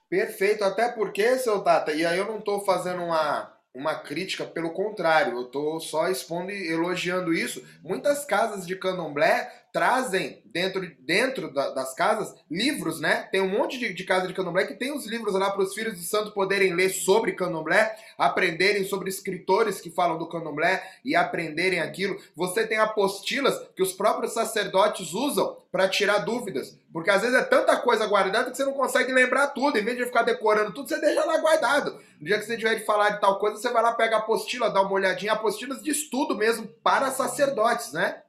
[0.08, 4.72] Perfeito, até porque, seu Tata, e aí eu não estou fazendo uma, uma crítica, pelo
[4.72, 7.66] contrário, eu estou só expondo e elogiando isso.
[7.82, 13.28] Muitas casas de candomblé trazem dentro, dentro da, das casas livros, né?
[13.30, 15.74] Tem um monte de, de casa de candomblé que tem os livros lá para os
[15.74, 21.14] filhos de santo poderem ler sobre candomblé, aprenderem sobre escritores que falam do candomblé e
[21.14, 22.18] aprenderem aquilo.
[22.34, 27.44] Você tem apostilas que os próprios sacerdotes usam para tirar dúvidas, porque às vezes é
[27.44, 29.76] tanta coisa guardada que você não consegue lembrar tudo.
[29.76, 32.00] Em vez de ficar decorando tudo, você deixa lá guardado.
[32.18, 34.18] No dia que você tiver de falar de tal coisa, você vai lá, pega a
[34.20, 38.22] apostila, dá uma olhadinha, apostilas de estudo mesmo para sacerdotes, né?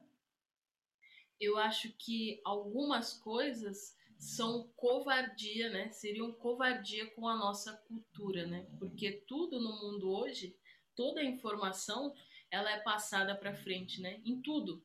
[1.40, 5.90] Eu acho que algumas coisas são covardia, né?
[5.90, 8.66] Seriam covardia com a nossa cultura, né?
[8.78, 10.56] Porque tudo no mundo hoje,
[10.96, 12.12] toda a informação,
[12.50, 14.20] ela é passada para frente, né?
[14.24, 14.84] Em tudo.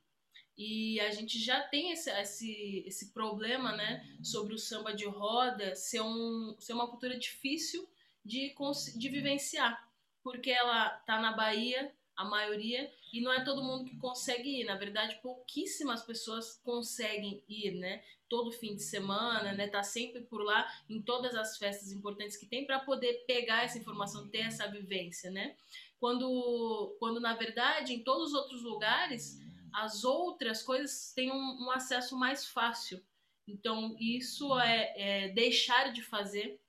[0.56, 4.06] E a gente já tem esse, esse, esse problema, né?
[4.22, 7.90] Sobre o samba de roda ser, um, ser uma cultura difícil
[8.24, 8.54] de,
[8.96, 9.92] de vivenciar.
[10.24, 14.66] Porque ela tá na Bahia, a maioria, e não é todo mundo que consegue ir.
[14.66, 18.04] Na verdade, pouquíssimas pessoas conseguem ir, né?
[18.30, 19.68] Todo fim de semana, né?
[19.68, 23.78] Tá sempre por lá em todas as festas importantes que tem para poder pegar essa
[23.78, 25.56] informação, ter essa vivência, né?
[26.00, 29.40] Quando, quando na verdade, em todos os outros lugares,
[29.74, 33.04] as outras coisas têm um, um acesso mais fácil.
[33.48, 36.62] Então, isso é, é deixar de fazer,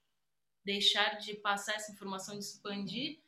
[0.64, 3.23] deixar de passar essa informação, de expandir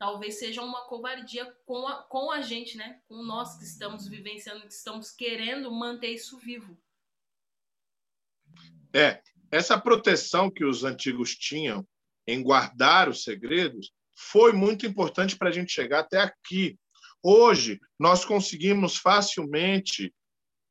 [0.00, 3.02] talvez seja uma covardia com a, com a gente, né?
[3.06, 6.74] Com nós que estamos vivenciando, que estamos querendo manter isso vivo.
[8.94, 11.86] É, essa proteção que os antigos tinham
[12.26, 16.78] em guardar os segredos foi muito importante para a gente chegar até aqui.
[17.22, 20.14] Hoje, nós conseguimos facilmente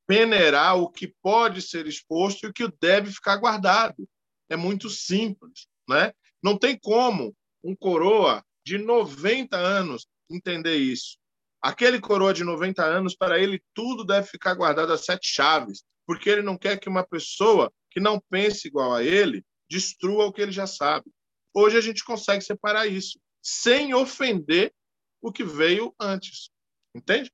[0.07, 4.09] peneirar o que pode ser exposto e o que deve ficar guardado.
[4.49, 6.13] É muito simples, né?
[6.41, 11.17] Não tem como um coroa de 90 anos entender isso.
[11.59, 16.29] Aquele coroa de 90 anos, para ele, tudo deve ficar guardado a sete chaves, porque
[16.29, 20.41] ele não quer que uma pessoa que não pense igual a ele destrua o que
[20.41, 21.11] ele já sabe.
[21.51, 24.71] Hoje a gente consegue separar isso, sem ofender
[25.19, 26.51] o que veio antes.
[26.95, 27.31] Entende?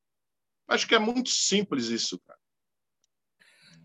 [0.70, 2.40] Acho que é muito simples isso, cara.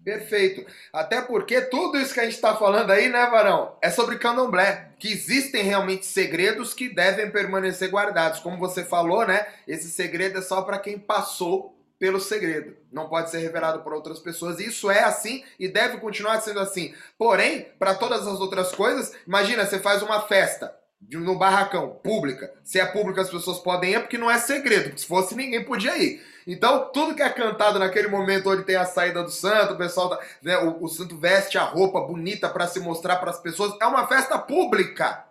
[0.04, 0.64] Perfeito.
[0.92, 4.90] Até porque tudo isso que a gente está falando aí, né, Varão, é sobre candomblé.
[4.98, 8.40] Que existem realmente segredos que devem permanecer guardados.
[8.40, 9.46] Como você falou, né?
[9.68, 12.74] Esse segredo é só para quem passou pelo segredo.
[12.90, 14.58] Não pode ser revelado por outras pessoas.
[14.58, 16.94] Isso é assim e deve continuar sendo assim.
[17.18, 22.52] Porém, para todas as outras coisas, imagina, você faz uma festa no barracão, pública.
[22.62, 24.98] Se é pública, as pessoas podem ir, porque não é segredo.
[24.98, 26.22] Se fosse, ninguém podia ir.
[26.46, 30.10] Então, tudo que é cantado naquele momento onde tem a saída do santo, o pessoal,
[30.10, 33.74] tá, né, o, o santo veste a roupa bonita para se mostrar para as pessoas,
[33.80, 35.29] é uma festa pública.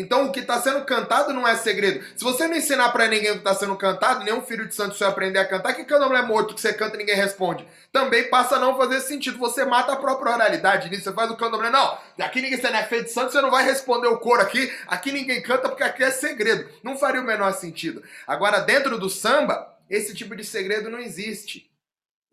[0.00, 2.04] Então, o que está sendo cantado não é segredo.
[2.16, 4.96] Se você não ensinar para ninguém o que está sendo cantado, nenhum filho de santo
[4.96, 7.66] vai aprender a cantar, que candomblé é morto que você canta e ninguém responde.
[7.92, 9.38] Também passa a não fazer sentido.
[9.38, 11.02] Você mata a própria oralidade nisso.
[11.02, 11.68] Você faz o candomblé.
[11.70, 14.40] Não, aqui ninguém você não é feito de santo, você não vai responder o coro
[14.40, 14.72] aqui.
[14.86, 16.68] Aqui ninguém canta porque aqui é segredo.
[16.84, 18.00] Não faria o menor sentido.
[18.24, 21.68] Agora, dentro do samba, esse tipo de segredo não existe.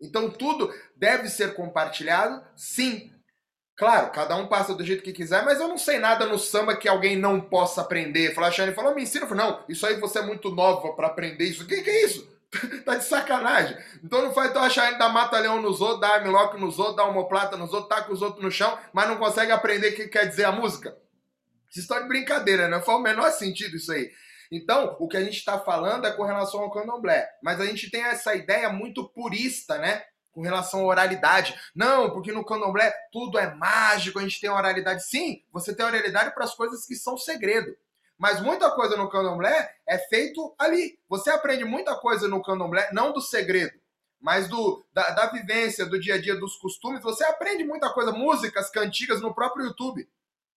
[0.00, 3.10] Então tudo deve ser compartilhado, sim.
[3.76, 6.74] Claro, cada um passa do jeito que quiser, mas eu não sei nada no samba
[6.74, 8.34] que alguém não possa aprender.
[8.34, 9.24] Falar, Shane falou, me ensina.
[9.24, 11.62] Eu falei, não, isso aí você é muito nova para aprender isso.
[11.62, 12.26] O que, que é isso?
[12.86, 13.76] tá de sacanagem.
[14.02, 17.04] Então não faz então a Shane dar mata-leão nos outros, dar armlock nos outros, dar
[17.04, 20.26] homoplata nos outros, taca os outros no chão, mas não consegue aprender o que quer
[20.26, 20.96] dizer a música.
[21.70, 22.80] Isso está de brincadeira, né?
[22.80, 24.10] Faz o menor sentido isso aí.
[24.50, 27.28] Então, o que a gente está falando é com relação ao candomblé.
[27.42, 30.02] Mas a gente tem essa ideia muito purista, né?
[30.36, 31.58] Com relação à oralidade.
[31.74, 35.02] Não, porque no candomblé tudo é mágico, a gente tem oralidade.
[35.08, 37.74] Sim, você tem oralidade para as coisas que são segredo.
[38.18, 40.98] Mas muita coisa no candomblé é feito ali.
[41.08, 43.72] Você aprende muita coisa no candomblé, não do segredo,
[44.20, 47.02] mas do, da, da vivência, do dia a dia, dos costumes.
[47.02, 50.06] Você aprende muita coisa, músicas, cantigas no próprio YouTube.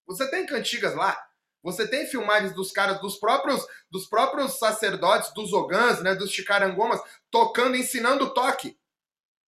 [0.06, 1.18] Você tem cantigas lá.
[1.64, 7.02] Você tem filmagens dos caras, dos próprios, dos próprios sacerdotes, dos ogãs, né, dos chicarangomas,
[7.32, 8.79] tocando, ensinando toque.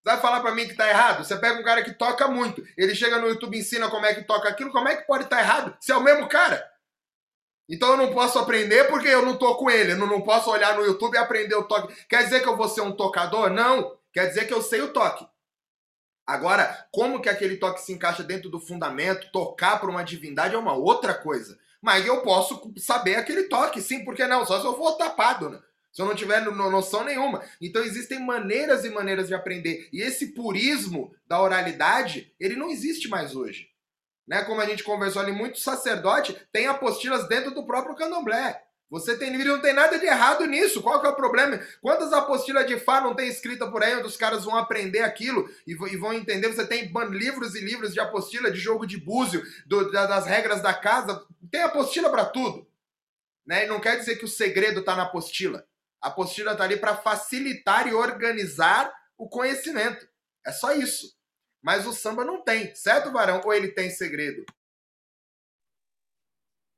[0.04, 1.24] Vai falar para mim que tá errado?
[1.24, 4.14] Você pega um cara que toca muito, ele chega no YouTube e ensina como é
[4.16, 5.78] que toca aquilo, como é que pode estar tá errado?
[5.80, 6.72] Se é o mesmo cara.
[7.72, 9.94] Então eu não posso aprender porque eu não tô com ele.
[9.94, 11.96] Eu não, posso olhar no YouTube e aprender o toque.
[12.10, 13.50] Quer dizer que eu vou ser um tocador?
[13.50, 13.98] Não.
[14.12, 15.26] Quer dizer que eu sei o toque.
[16.28, 20.58] Agora, como que aquele toque se encaixa dentro do fundamento, tocar para uma divindade é
[20.58, 21.58] uma outra coisa.
[21.82, 24.46] Mas eu posso saber aquele toque, sim, porque não?
[24.46, 25.60] Só se eu for tapado, né?
[25.92, 27.44] Se eu não tiver noção nenhuma.
[27.62, 29.90] Então existem maneiras e maneiras de aprender.
[29.92, 33.70] E esse purismo da oralidade, ele não existe mais hoje.
[34.28, 34.44] Né?
[34.44, 38.64] Como a gente conversou ali, muito sacerdote tem apostilas dentro do próprio candomblé.
[38.90, 40.82] Você tem livro, não tem nada de errado nisso.
[40.82, 41.58] Qual que é o problema?
[41.82, 45.50] Quantas apostilas de Fá não tem escrita por aí, onde os caras vão aprender aquilo
[45.66, 46.50] e, vão entender?
[46.50, 50.74] Você tem livros e livros de apostila, de jogo de búzio, do, das regras da
[50.74, 51.26] casa.
[51.50, 52.68] Tem apostila para tudo.
[53.46, 53.64] Né?
[53.64, 55.66] E não quer dizer que o segredo está na apostila.
[56.02, 60.08] A apostila está ali para facilitar e organizar o conhecimento.
[60.46, 61.16] É só isso.
[61.62, 63.42] Mas o samba não tem, certo, Varão?
[63.46, 64.44] Ou ele tem segredo?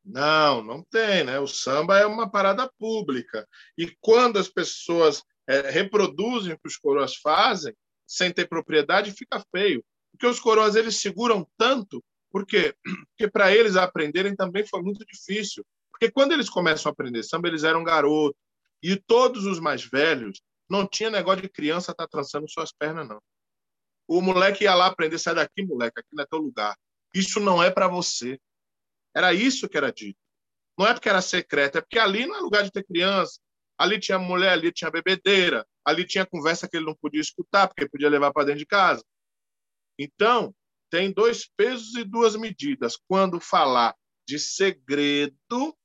[0.04, 1.40] Não, não tem, né?
[1.40, 3.48] O samba é uma parada pública.
[3.78, 7.74] E quando as pessoas é, reproduzem o que os coroas fazem,
[8.06, 9.84] sem ter propriedade, fica feio.
[10.12, 12.76] Porque os coroas eles seguram tanto, por quê?
[13.10, 15.66] Porque para eles aprenderem também foi muito difícil.
[15.92, 18.36] Porque quando eles começam a aprender samba, eles eram garotos.
[18.84, 23.08] E todos os mais velhos não tinha negócio de criança estar tá trançando suas pernas,
[23.08, 23.22] não.
[24.08, 26.78] O moleque ia lá aprender, sai daqui, moleque, aqui não é teu lugar.
[27.16, 28.38] Isso não é para você.
[29.16, 30.20] Era isso que era dito.
[30.78, 33.40] Não é porque era secreto, é porque ali não é lugar de ter criança.
[33.78, 37.88] Ali tinha mulher, ali tinha bebedeira, ali tinha conversa que ele não podia escutar, porque
[37.88, 39.04] podia levar para dentro de casa.
[39.98, 40.54] Então,
[40.90, 42.98] tem dois pesos e duas medidas.
[43.08, 43.96] Quando falar
[44.28, 45.78] de segredo,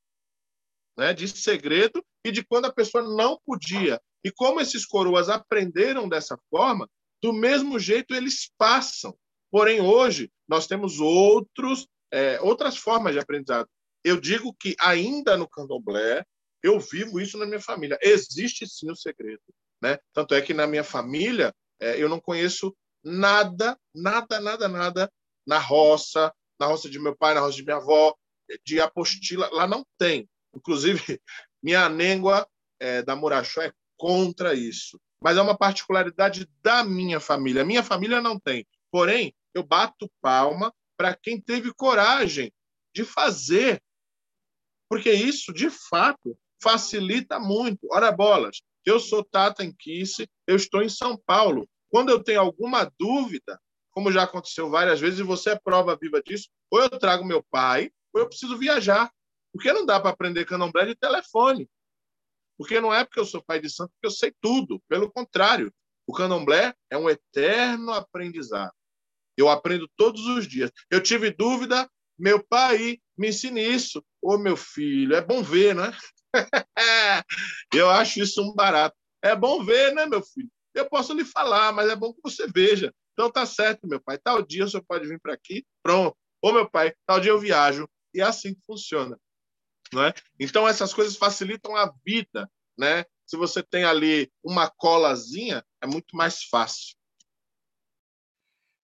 [0.99, 4.01] né, de segredo, e de quando a pessoa não podia.
[4.25, 6.91] E como esses coroas aprenderam dessa forma,
[7.23, 9.17] do mesmo jeito eles passam.
[9.51, 13.69] Porém, hoje, nós temos outros é, outras formas de aprendizado.
[14.03, 16.25] Eu digo que ainda no candomblé,
[16.63, 17.99] eu vivo isso na minha família.
[18.01, 19.43] Existe sim o segredo.
[19.81, 19.99] Né?
[20.13, 25.13] Tanto é que na minha família, é, eu não conheço nada, nada, nada, nada
[25.47, 28.15] na roça, na roça de meu pai, na roça de minha avó,
[28.65, 29.49] de apostila.
[29.53, 30.29] Lá não tem.
[30.59, 31.01] Inclusive,
[31.63, 32.47] minha nêngua
[32.81, 35.01] é, da Murachó é contra isso.
[35.23, 37.65] Mas é uma particularidade da minha família.
[37.65, 38.67] Minha família não tem.
[38.91, 42.53] Porém, eu bato palma para quem teve coragem
[42.95, 43.83] de fazer.
[44.89, 47.87] Porque isso, de fato, facilita muito.
[47.91, 51.69] Ora, bolas, eu sou Tata Kiss, eu estou em São Paulo.
[51.91, 56.23] Quando eu tenho alguma dúvida, como já aconteceu várias vezes, e você é prova viva
[56.23, 59.11] disso, ou eu trago meu pai, ou eu preciso viajar.
[59.53, 61.69] Porque não dá para aprender candomblé de telefone.
[62.57, 64.83] Porque não é porque eu sou pai de santo que eu sei tudo.
[64.89, 65.73] Pelo contrário,
[66.07, 68.73] o candomblé é um eterno aprendizado.
[69.37, 70.71] Eu aprendo todos os dias.
[70.91, 71.89] Eu tive dúvida,
[72.19, 74.05] meu pai me ensine isso.
[74.21, 75.97] Ô, meu filho, é bom ver, né?
[77.73, 78.97] eu acho isso um barato.
[79.23, 80.51] É bom ver, né, meu filho?
[80.75, 82.93] Eu posso lhe falar, mas é bom que você veja.
[83.13, 84.19] Então tá certo, meu pai.
[84.19, 86.17] Tal dia o senhor pode vir para aqui, pronto.
[86.43, 87.89] Ô, meu pai, tal dia eu viajo.
[88.15, 89.19] E é assim que funciona.
[89.93, 90.15] Não é?
[90.39, 92.51] Então essas coisas facilitam a vida.
[92.77, 93.05] Né?
[93.27, 96.97] Se você tem ali uma colazinha, é muito mais fácil.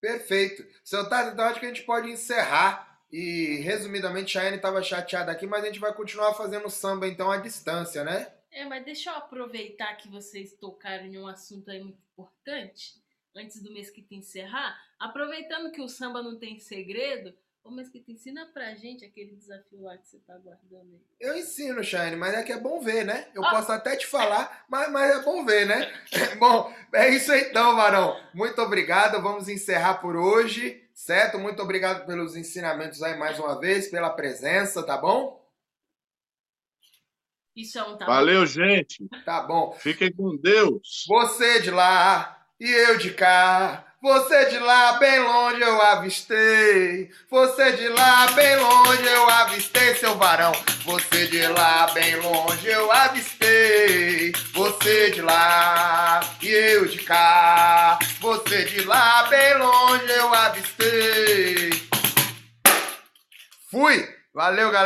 [0.00, 0.66] Perfeito.
[0.84, 2.92] Seu Tato, então acho que a gente pode encerrar.
[3.10, 7.30] E, resumidamente, a Anne estava chateada aqui, mas a gente vai continuar fazendo samba, então,
[7.30, 8.34] à distância, né?
[8.50, 12.94] É, mas deixa eu aproveitar que vocês tocaram em um assunto aí muito importante,
[13.34, 14.76] antes do Mesquita encerrar.
[14.98, 17.32] Aproveitando que o samba não tem segredo,
[17.64, 21.00] ô Mesquita, ensina pra gente aquele desafio lá que você tá guardando aí.
[21.18, 23.28] Eu ensino, Shane, mas é que é bom ver, né?
[23.34, 23.50] Eu ah.
[23.50, 25.90] posso até te falar, mas, mas é bom ver, né?
[26.38, 28.20] bom, é isso aí então, Varão.
[28.34, 31.38] Muito obrigado, vamos encerrar por hoje, certo?
[31.38, 35.42] Muito obrigado pelos ensinamentos aí mais uma vez, pela presença, tá bom?
[37.56, 38.46] Isso é um tá Valeu, bom.
[38.46, 39.08] gente.
[39.24, 39.72] Tá bom.
[39.78, 41.04] Fiquem com Deus.
[41.06, 43.93] Você de lá e eu de cá.
[44.04, 47.10] Você de lá, bem longe eu avistei.
[47.30, 50.52] Você de lá, bem longe eu avistei, seu varão.
[50.84, 54.30] Você de lá, bem longe eu avistei.
[54.52, 57.98] Você de lá e eu de cá.
[58.20, 61.70] Você de lá, bem longe eu avistei.
[63.70, 64.06] Fui!
[64.34, 64.82] Valeu, galera.